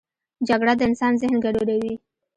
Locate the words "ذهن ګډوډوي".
1.21-1.93